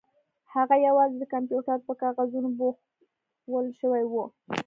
هغه 0.53 0.75
یوازې 0.87 1.15
د 1.19 1.23
کمپیوټر 1.33 1.77
په 1.87 1.93
کاغذونو 2.01 2.49
پوښل 3.45 3.65
شوې 3.79 4.03
وه 4.11 4.25